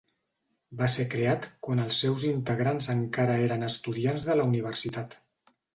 Va 0.79 0.87
ser 0.93 1.05
creat 1.11 1.45
quan 1.67 1.83
els 1.85 1.99
seus 2.05 2.27
integrants 2.31 2.91
encara 2.97 3.39
eren 3.47 3.71
estudiants 3.73 4.31
de 4.31 4.41
la 4.43 4.53
universitat. 4.53 5.21